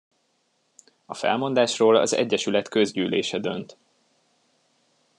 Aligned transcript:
A 1.05 1.13
felmondásról 1.13 1.95
az 1.95 2.13
egyesület 2.13 2.67
közgyűlése 2.67 3.39
dönt. 3.39 3.77